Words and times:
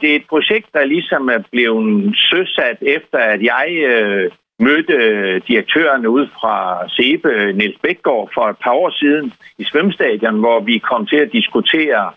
Det 0.00 0.12
er 0.12 0.16
et 0.16 0.28
projekt, 0.28 0.66
der 0.72 0.84
ligesom 0.84 1.28
er 1.28 1.42
blevet 1.52 2.16
søsat 2.16 2.78
efter, 2.80 3.18
at 3.18 3.42
jeg 3.42 3.68
øh, 3.90 4.30
mødte 4.58 4.92
øh, 4.92 5.40
direktøren 5.48 6.06
ud 6.06 6.26
fra 6.40 6.88
SEBE, 6.88 7.52
Niels 7.52 7.78
Bækgaard, 7.82 8.30
for 8.34 8.48
et 8.48 8.56
par 8.64 8.72
år 8.72 8.90
siden 8.90 9.32
i 9.58 9.64
svømmestadion, 9.64 10.38
hvor 10.38 10.60
vi 10.60 10.78
kom 10.78 11.06
til 11.06 11.16
at 11.16 11.32
diskutere 11.32 12.12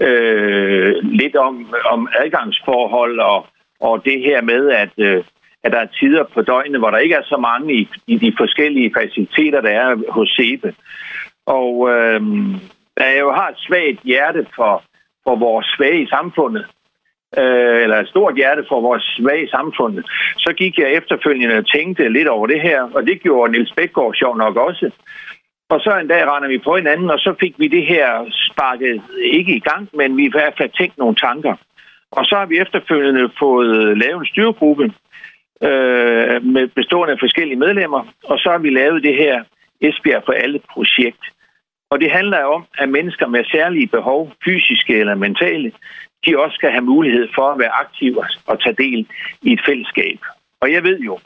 øh, 0.00 0.94
lidt 1.02 1.36
om, 1.36 1.74
om 1.90 2.08
adgangsforhold 2.18 3.18
og, 3.18 3.46
og 3.80 4.04
det 4.04 4.20
her 4.20 4.42
med, 4.42 4.70
at, 4.70 4.90
øh, 4.98 5.24
at 5.64 5.72
der 5.72 5.78
er 5.78 5.94
tider 6.00 6.24
på 6.34 6.42
døgnet, 6.42 6.80
hvor 6.80 6.90
der 6.90 6.98
ikke 6.98 7.14
er 7.14 7.24
så 7.24 7.36
mange 7.36 7.74
i, 7.74 7.88
i 8.06 8.16
de 8.18 8.32
forskellige 8.38 8.92
faciliteter, 8.98 9.60
der 9.60 9.70
er 9.70 10.12
hos 10.12 10.28
SEBE. 10.36 10.74
Og 11.46 11.90
øh, 11.90 12.20
da 12.98 13.04
jeg 13.04 13.20
jo 13.20 13.32
har 13.32 13.48
et 13.48 13.58
svagt 13.58 14.02
hjerte 14.04 14.46
for, 14.56 14.82
for 15.24 15.36
vores 15.36 15.66
svage 15.76 16.02
i 16.02 16.06
samfundet, 16.06 16.66
øh, 17.38 17.82
eller 17.82 17.96
et 17.96 18.08
stort 18.08 18.34
hjerte 18.36 18.64
for 18.68 18.80
vores 18.80 19.04
svage 19.18 19.48
samfund, 19.48 20.04
så 20.38 20.52
gik 20.52 20.78
jeg 20.78 20.92
efterfølgende 20.92 21.56
og 21.56 21.66
tænkte 21.66 22.08
lidt 22.08 22.28
over 22.28 22.46
det 22.46 22.60
her, 22.60 22.82
og 22.94 23.06
det 23.06 23.22
gjorde 23.22 23.52
Nils 23.52 23.72
Bækgaard 23.76 24.14
sjov 24.14 24.36
nok 24.36 24.56
også. 24.56 24.90
Og 25.70 25.80
så 25.80 25.98
en 25.98 26.08
dag 26.08 26.22
render 26.26 26.48
vi 26.48 26.58
på 26.58 26.76
hinanden, 26.76 27.10
og 27.10 27.18
så 27.18 27.34
fik 27.40 27.54
vi 27.58 27.68
det 27.68 27.86
her 27.86 28.06
sparket 28.50 29.02
ikke 29.22 29.52
i 29.56 29.60
gang, 29.60 29.88
men 29.92 30.16
vi 30.16 30.24
i 30.24 30.34
hvert 30.36 30.54
fald 30.58 30.70
tænkt 30.70 30.98
nogle 30.98 31.16
tanker. 31.16 31.54
Og 32.10 32.24
så 32.24 32.34
har 32.36 32.46
vi 32.46 32.58
efterfølgende 32.58 33.30
fået 33.38 33.98
lavet 33.98 34.20
en 34.20 34.26
styregruppe 34.26 34.84
øh, 35.62 36.36
med 36.54 36.68
bestående 36.68 37.12
af 37.12 37.18
forskellige 37.20 37.58
medlemmer, 37.58 38.02
og 38.24 38.38
så 38.38 38.50
har 38.50 38.58
vi 38.58 38.70
lavet 38.70 39.02
det 39.02 39.14
her 39.14 39.44
Esbjerg 39.80 40.22
for 40.26 40.32
alle 40.32 40.60
projekt. 40.72 41.22
Og 41.90 42.00
det 42.00 42.10
handler 42.10 42.44
om, 42.44 42.64
at 42.78 42.88
mennesker 42.88 43.26
med 43.26 43.44
særlige 43.44 43.86
behov, 43.86 44.32
fysiske 44.44 44.94
eller 45.00 45.14
mentale, 45.14 45.72
de 46.26 46.38
også 46.38 46.54
skal 46.54 46.70
have 46.70 46.84
mulighed 46.84 47.28
for 47.34 47.50
at 47.50 47.58
være 47.58 47.78
aktive 47.80 48.24
og 48.46 48.62
tage 48.62 48.76
del 48.84 49.06
i 49.42 49.52
et 49.52 49.60
fællesskab. 49.66 50.18
Og 50.60 50.72
jeg 50.72 50.82
ved 50.84 50.98
jo, 50.98 51.18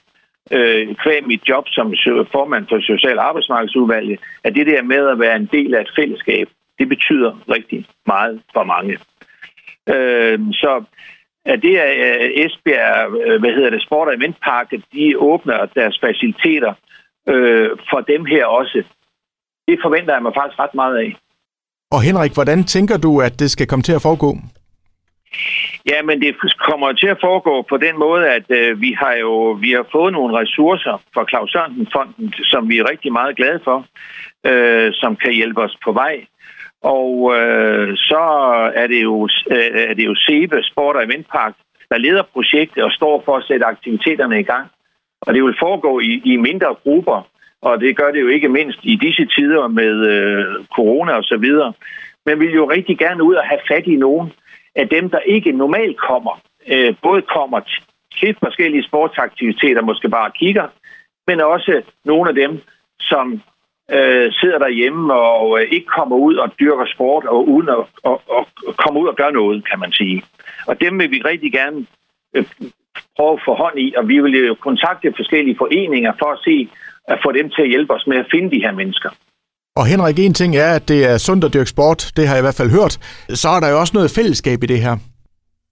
øh, 0.50 0.94
kvæg 0.94 1.26
mit 1.26 1.48
job 1.48 1.64
som 1.68 1.94
formand 2.32 2.66
for 2.68 2.80
Social- 2.80 3.18
Arbejdsmarkedsudvalget, 3.18 4.20
at 4.44 4.54
det 4.54 4.66
der 4.66 4.82
med 4.82 5.08
at 5.08 5.18
være 5.18 5.36
en 5.36 5.48
del 5.52 5.74
af 5.74 5.80
et 5.80 5.92
fællesskab, 5.96 6.48
det 6.78 6.88
betyder 6.88 7.44
rigtig 7.50 7.86
meget 8.06 8.42
for 8.52 8.64
mange. 8.64 8.98
Øh, 9.88 10.38
så 10.52 10.84
at 11.44 11.62
det 11.62 11.74
er 11.80 11.90
øh, 11.90 12.30
Esbjerg, 12.44 13.20
øh, 13.26 13.40
hvad 13.40 13.50
hedder 13.50 13.70
det, 13.70 13.82
Sport- 13.82 14.08
og 14.08 14.14
Eventparket, 14.14 14.84
de 14.92 15.18
åbner 15.18 15.66
deres 15.66 15.98
faciliteter 16.00 16.74
øh, 17.28 17.70
for 17.90 18.00
dem 18.00 18.24
her 18.24 18.46
også. 18.46 18.82
Det 19.68 19.78
forventer 19.84 20.12
jeg 20.14 20.22
mig 20.22 20.32
faktisk 20.34 20.58
ret 20.58 20.74
meget 20.74 20.96
af. 20.96 21.16
Og 21.90 22.02
Henrik, 22.02 22.34
hvordan 22.34 22.64
tænker 22.64 22.96
du, 22.96 23.20
at 23.20 23.40
det 23.40 23.50
skal 23.50 23.66
komme 23.66 23.82
til 23.82 23.92
at 23.92 24.02
foregå? 24.02 24.30
Ja, 25.90 26.02
men 26.02 26.20
det 26.20 26.36
kommer 26.68 26.92
til 26.92 27.06
at 27.06 27.18
foregå 27.20 27.62
på 27.62 27.76
den 27.76 27.98
måde, 27.98 28.28
at 28.28 28.46
øh, 28.48 28.80
vi 28.80 28.96
har 29.00 29.14
jo 29.14 29.58
vi 29.60 29.70
har 29.72 29.86
fået 29.92 30.12
nogle 30.12 30.38
ressourcer 30.38 31.02
fra 31.14 31.24
Claus 31.30 31.50
Sørensen-fonden, 31.50 32.32
som 32.32 32.68
vi 32.68 32.78
er 32.78 32.90
rigtig 32.90 33.12
meget 33.12 33.36
glade 33.36 33.60
for, 33.64 33.86
øh, 34.46 34.92
som 34.92 35.16
kan 35.16 35.32
hjælpe 35.32 35.60
os 35.62 35.76
på 35.84 35.92
vej. 35.92 36.26
Og 36.82 37.36
øh, 37.36 37.96
så 37.96 38.22
er 38.74 38.86
det 38.86 39.02
jo, 39.02 39.28
øh, 39.50 39.70
er 39.90 39.94
det 39.94 40.04
jo 40.04 40.14
SEBE, 40.14 40.62
Sport- 40.62 40.96
og 40.96 41.04
Eventpark, 41.04 41.54
der 41.90 41.98
leder 41.98 42.22
projektet 42.32 42.84
og 42.84 42.92
står 42.92 43.22
for 43.24 43.36
at 43.36 43.44
sætte 43.44 43.66
aktiviteterne 43.66 44.40
i 44.40 44.42
gang. 44.42 44.66
Og 45.20 45.34
det 45.34 45.44
vil 45.44 45.56
foregå 45.58 46.00
i, 46.00 46.22
i 46.24 46.36
mindre 46.36 46.74
grupper, 46.82 47.28
og 47.66 47.80
det 47.80 47.96
gør 47.96 48.10
det 48.10 48.20
jo 48.20 48.28
ikke 48.28 48.48
mindst 48.48 48.78
i 48.82 48.96
disse 48.96 49.24
tider 49.26 49.68
med 49.68 49.94
øh, 50.12 50.64
corona 50.76 51.12
og 51.12 51.24
så 51.24 51.36
videre. 51.36 51.72
Men 52.26 52.40
vi 52.40 52.46
vil 52.46 52.54
jo 52.54 52.70
rigtig 52.70 52.98
gerne 52.98 53.22
ud 53.22 53.34
og 53.34 53.44
have 53.44 53.60
fat 53.68 53.86
i 53.86 53.96
nogen, 53.96 54.32
af 54.74 54.88
dem, 54.88 55.10
der 55.10 55.18
ikke 55.18 55.52
normalt 55.52 55.96
kommer, 55.96 56.40
øh, 56.68 56.94
både 57.02 57.22
kommer 57.22 57.60
til 58.18 58.36
forskellige 58.42 58.84
sportsaktiviteter, 58.84 59.82
måske 59.82 60.08
bare 60.08 60.30
kigger, 60.38 60.66
men 61.26 61.40
også 61.40 61.82
nogle 62.04 62.28
af 62.28 62.34
dem, 62.34 62.60
som 63.00 63.42
øh, 63.90 64.32
sidder 64.32 64.58
derhjemme 64.58 65.14
og 65.14 65.60
øh, 65.60 65.68
ikke 65.70 65.86
kommer 65.86 66.16
ud 66.16 66.34
og 66.34 66.52
dyrker 66.60 66.86
sport, 66.94 67.24
og 67.24 67.48
uden 67.48 67.68
at 67.68 67.84
og, 68.02 68.22
og 68.28 68.46
komme 68.76 69.00
ud 69.00 69.08
og 69.08 69.16
gøre 69.16 69.32
noget, 69.32 69.68
kan 69.70 69.78
man 69.78 69.92
sige. 69.92 70.22
Og 70.66 70.80
dem 70.80 70.98
vil 70.98 71.10
vi 71.10 71.22
rigtig 71.24 71.52
gerne 71.52 71.86
øh, 72.34 72.44
prøve 73.16 73.32
at 73.32 73.44
få 73.44 73.54
hånd 73.54 73.78
i, 73.78 73.94
og 73.96 74.08
vi 74.08 74.20
vil 74.20 74.46
jo 74.46 74.54
kontakte 74.54 75.12
forskellige 75.16 75.56
foreninger 75.58 76.12
for 76.18 76.32
at 76.32 76.38
se, 76.44 76.68
at 77.08 77.18
få 77.24 77.32
dem 77.32 77.50
til 77.50 77.62
at 77.62 77.68
hjælpe 77.68 77.92
os 77.92 78.06
med 78.06 78.16
at 78.16 78.26
finde 78.32 78.50
de 78.50 78.62
her 78.64 78.72
mennesker. 78.72 79.10
Og 79.76 79.86
Henrik, 79.86 80.18
en 80.18 80.34
ting 80.34 80.56
er, 80.56 80.70
at 80.78 80.88
det 80.88 81.00
er 81.10 81.16
sundt 81.18 81.44
at 81.44 81.54
dyrke 81.54 81.74
sport, 81.76 82.12
det 82.16 82.26
har 82.26 82.34
jeg 82.34 82.42
i 82.42 82.46
hvert 82.46 82.60
fald 82.60 82.70
hørt. 82.78 82.94
Så 83.42 83.48
er 83.48 83.60
der 83.60 83.68
jo 83.70 83.80
også 83.80 83.94
noget 83.94 84.14
fællesskab 84.18 84.62
i 84.62 84.66
det 84.66 84.80
her. 84.86 84.96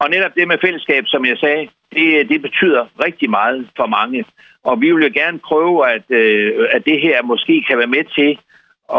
Og 0.02 0.10
netop 0.10 0.34
det 0.34 0.48
med 0.48 0.58
fællesskab, 0.64 1.04
som 1.06 1.26
jeg 1.26 1.36
sagde, 1.38 1.68
det, 1.94 2.28
det 2.28 2.42
betyder 2.42 2.82
rigtig 3.06 3.30
meget 3.30 3.68
for 3.76 3.86
mange. 3.86 4.24
Og 4.64 4.80
vi 4.80 4.92
vil 4.92 5.04
jo 5.04 5.10
gerne 5.14 5.38
prøve, 5.38 5.76
at, 5.94 6.04
øh, 6.08 6.68
at 6.72 6.84
det 6.84 7.00
her 7.00 7.22
måske 7.22 7.64
kan 7.68 7.78
være 7.78 7.94
med 7.96 8.04
til 8.18 8.30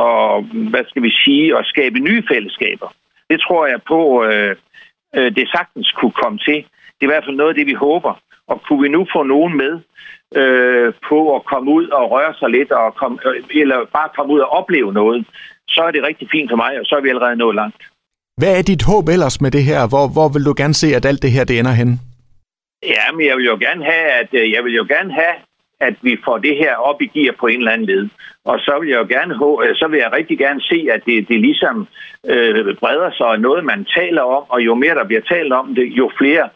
at, 0.03 0.44
hvad 0.71 0.85
skal 0.89 1.03
vi 1.03 1.11
sige, 1.23 1.57
at 1.57 1.65
skabe 1.65 2.00
nye 2.00 2.23
fællesskaber. 2.31 2.94
Det 3.29 3.41
tror 3.41 3.67
jeg 3.67 3.79
på, 3.88 4.23
øh, 4.25 4.55
øh, 5.15 5.35
det 5.35 5.50
sagtens 5.55 5.91
kunne 5.91 6.17
komme 6.23 6.39
til. 6.47 6.57
Det 6.95 7.01
er 7.01 7.09
i 7.09 7.13
hvert 7.13 7.25
fald 7.25 7.35
noget 7.35 7.50
af 7.50 7.55
det, 7.55 7.67
vi 7.67 7.73
håber. 7.73 8.13
Og 8.47 8.61
kunne 8.67 8.81
vi 8.81 8.89
nu 8.89 9.07
få 9.15 9.23
nogen 9.23 9.57
med, 9.57 9.73
øh, 10.41 10.93
på 11.09 11.35
at 11.35 11.45
komme 11.45 11.71
ud 11.71 11.87
og 11.87 12.11
røre 12.11 12.33
sig 12.39 12.49
lidt, 12.49 12.71
og 12.71 12.95
komme, 12.95 13.17
øh, 13.25 13.61
eller 13.61 13.77
bare 13.93 14.09
komme 14.15 14.33
ud 14.33 14.39
og 14.39 14.49
opleve 14.49 14.93
noget, 14.93 15.25
så 15.67 15.81
er 15.81 15.91
det 15.91 16.03
rigtig 16.03 16.27
fint 16.31 16.51
for 16.51 16.55
mig, 16.55 16.79
og 16.79 16.85
så 16.85 16.95
er 16.95 17.01
vi 17.01 17.09
allerede 17.09 17.35
nået 17.35 17.55
langt. 17.55 17.83
Hvad 18.37 18.57
er 18.57 18.61
dit 18.61 18.83
håb 18.83 19.07
ellers 19.07 19.41
med 19.41 19.51
det 19.51 19.63
her? 19.63 19.87
Hvor, 19.87 20.05
hvor 20.15 20.29
vil 20.33 20.45
du 20.45 20.53
gerne 20.57 20.73
se, 20.73 20.95
at 20.95 21.05
alt 21.05 21.21
det 21.21 21.31
her 21.31 21.43
det 21.43 21.59
ender 21.59 21.71
hen? 21.71 21.99
Ja, 22.95 23.05
men 23.15 23.25
jeg 23.27 23.37
vil 23.37 23.45
jo 23.45 23.57
gerne 23.65 23.83
have, 23.83 24.07
at 24.21 24.29
øh, 24.33 24.51
jeg 24.51 24.63
vil 24.63 24.73
jo 24.75 24.85
gerne 24.89 25.13
have, 25.13 25.35
at 25.79 25.95
vi 26.01 26.17
får 26.25 26.37
det 26.37 26.55
her 26.57 26.75
op 26.75 27.01
i 27.01 27.07
gear 27.07 27.35
på 27.39 27.47
en 27.47 27.57
eller 27.57 27.71
anden 27.71 27.87
led. 27.87 28.09
Og 28.45 28.59
så 28.59 28.77
vil 28.79 28.89
jeg 28.89 28.99
jo 29.03 29.07
gerne, 29.15 29.33
øh, 29.63 29.75
så 29.75 29.87
vil 29.87 29.99
jeg 29.99 30.11
rigtig 30.13 30.37
gerne 30.37 30.61
se, 30.61 30.87
at 30.95 31.01
det, 31.05 31.27
det 31.27 31.39
ligesom 31.39 31.87
øh, 32.33 32.75
breder 32.81 33.11
sig 33.17 33.25
og 33.25 33.39
noget, 33.39 33.65
man 33.65 33.85
taler 33.97 34.21
om, 34.21 34.43
og 34.49 34.61
jo 34.61 34.75
mere 34.75 34.95
der 34.95 35.05
bliver 35.09 35.21
talt 35.21 35.53
om 35.53 35.75
det, 35.75 35.85
jo 36.01 36.11
flere 36.17 36.49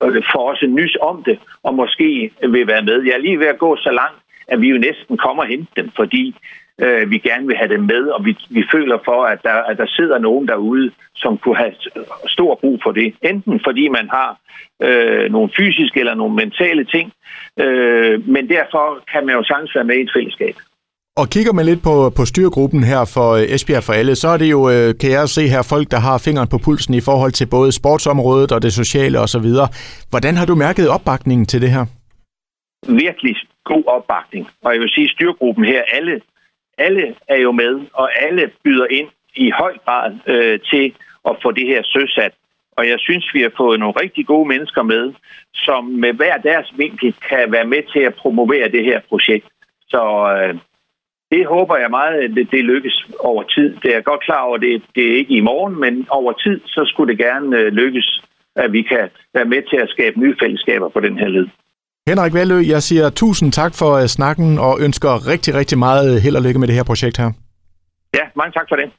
får 0.00 0.50
også 0.50 0.66
nys 0.66 0.96
om 1.00 1.22
det, 1.22 1.38
og 1.62 1.74
måske 1.74 2.32
vil 2.40 2.66
være 2.66 2.82
med. 2.82 3.02
Jeg 3.02 3.12
er 3.14 3.18
lige 3.18 3.38
ved 3.38 3.46
at 3.46 3.58
gå 3.58 3.76
så 3.76 3.90
langt, 3.90 4.20
at 4.48 4.60
vi 4.60 4.68
jo 4.68 4.78
næsten 4.78 5.16
kommer 5.16 5.42
og 5.42 5.48
hente 5.48 5.72
dem, 5.76 5.90
fordi 5.96 6.34
øh, 6.80 7.10
vi 7.10 7.18
gerne 7.18 7.46
vil 7.46 7.56
have 7.56 7.68
dem 7.68 7.82
med, 7.82 8.02
og 8.08 8.24
vi, 8.24 8.36
vi 8.50 8.64
føler 8.72 8.98
for, 9.04 9.24
at 9.24 9.42
der, 9.42 9.52
at 9.52 9.78
der 9.78 9.86
sidder 9.86 10.18
nogen 10.18 10.48
derude, 10.48 10.90
som 11.14 11.38
kunne 11.38 11.56
have 11.56 11.74
stor 12.26 12.54
brug 12.54 12.80
for 12.82 12.92
det. 12.92 13.14
Enten 13.22 13.60
fordi 13.64 13.88
man 13.88 14.08
har 14.08 14.38
øh, 14.82 15.32
nogle 15.32 15.50
fysiske 15.56 16.00
eller 16.00 16.14
nogle 16.14 16.34
mentale 16.34 16.84
ting, 16.84 17.12
øh, 17.60 18.28
men 18.28 18.48
derfor 18.48 19.04
kan 19.12 19.26
man 19.26 19.34
jo 19.34 19.42
sagtens 19.42 19.74
være 19.74 19.84
med 19.84 19.96
i 19.96 20.00
et 20.00 20.12
fællesskab. 20.14 20.54
Og 21.20 21.26
kigger 21.34 21.52
man 21.52 21.64
lidt 21.66 21.82
på, 21.82 21.94
på 22.16 22.24
styrgruppen 22.24 22.82
her 22.84 23.02
for 23.14 23.28
øh, 23.38 23.54
Esbjerg 23.54 23.82
for 23.82 23.92
alle, 23.92 24.14
så 24.14 24.28
er 24.28 24.38
det 24.42 24.50
jo, 24.50 24.60
øh, 24.74 24.88
kan 25.00 25.10
jeg 25.10 25.28
se 25.28 25.42
her, 25.54 25.62
folk, 25.74 25.86
der 25.90 26.00
har 26.08 26.18
fingeren 26.26 26.48
på 26.48 26.58
pulsen 26.64 26.94
i 26.94 27.06
forhold 27.08 27.32
til 27.32 27.46
både 27.56 27.72
sportsområdet 27.72 28.52
og 28.52 28.62
det 28.62 28.72
sociale 28.72 29.18
osv. 29.24 29.48
Hvordan 30.10 30.34
har 30.36 30.46
du 30.46 30.54
mærket 30.54 30.88
opbakningen 30.96 31.46
til 31.46 31.60
det 31.62 31.70
her? 31.70 31.84
Virkelig 33.04 33.36
god 33.64 33.84
opbakning. 33.86 34.44
Og 34.64 34.72
jeg 34.72 34.80
vil 34.80 34.90
sige, 34.90 35.08
styrgruppen 35.08 35.64
her, 35.64 35.82
alle, 35.92 36.20
alle 36.78 37.14
er 37.28 37.36
jo 37.46 37.52
med, 37.52 37.74
og 37.92 38.06
alle 38.26 38.50
byder 38.64 38.86
ind 38.90 39.08
i 39.36 39.50
høj 39.50 39.74
grad 39.84 40.12
øh, 40.26 40.60
til 40.70 40.94
at 41.28 41.36
få 41.42 41.50
det 41.52 41.66
her 41.66 41.82
søsat. 41.84 42.32
Og 42.76 42.88
jeg 42.88 42.98
synes, 42.98 43.34
vi 43.34 43.40
har 43.42 43.52
fået 43.56 43.80
nogle 43.80 44.00
rigtig 44.02 44.26
gode 44.26 44.48
mennesker 44.48 44.82
med, 44.82 45.12
som 45.54 45.84
med 45.84 46.12
hver 46.12 46.36
deres 46.36 46.72
vinkel 46.76 47.14
kan 47.28 47.52
være 47.52 47.66
med 47.66 47.82
til 47.92 48.00
at 48.00 48.14
promovere 48.14 48.68
det 48.68 48.84
her 48.84 49.00
projekt. 49.08 49.46
Så 49.88 50.02
øh, 50.36 50.58
det 51.30 51.46
håber 51.46 51.76
jeg 51.76 51.90
meget, 51.90 52.16
at 52.24 52.30
det, 52.36 52.48
det 52.50 52.64
lykkes 52.64 53.06
over 53.18 53.42
tid. 53.42 53.76
Det 53.82 53.96
er 53.96 54.00
godt 54.00 54.22
klar 54.24 54.42
over, 54.46 54.54
at 54.54 54.60
det, 54.60 54.82
det 54.94 55.04
er 55.12 55.16
ikke 55.16 55.34
i 55.34 55.40
morgen, 55.40 55.80
men 55.80 56.06
over 56.10 56.32
tid, 56.32 56.60
så 56.66 56.80
skulle 56.84 57.12
det 57.12 57.18
gerne 57.18 57.56
øh, 57.56 57.72
lykkes, 57.72 58.22
at 58.56 58.72
vi 58.72 58.82
kan 58.82 59.08
være 59.34 59.44
med 59.44 59.62
til 59.70 59.76
at 59.76 59.88
skabe 59.88 60.20
nye 60.20 60.36
fællesskaber 60.42 60.88
på 60.88 61.00
den 61.00 61.18
her 61.18 61.28
led. 61.28 61.46
Henrik 62.08 62.34
Valø, 62.34 62.58
jeg 62.74 62.82
siger 62.82 63.10
tusind 63.10 63.52
tak 63.52 63.72
for 63.74 63.92
øh, 63.92 64.06
snakken 64.06 64.58
og 64.58 64.78
ønsker 64.80 65.26
rigtig, 65.32 65.54
rigtig 65.54 65.78
meget 65.78 66.22
held 66.22 66.36
og 66.36 66.42
lykke 66.42 66.58
med 66.60 66.68
det 66.68 66.76
her 66.76 66.84
projekt 66.84 67.16
her. 67.16 67.30
Ja, 68.14 68.24
mange 68.36 68.52
tak 68.52 68.66
for 68.68 68.76
det. 68.76 68.90